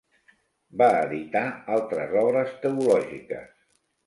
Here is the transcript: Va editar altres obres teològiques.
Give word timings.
Va 0.81 0.87
editar 1.01 1.43
altres 1.75 2.17
obres 2.23 2.57
teològiques. 2.65 3.55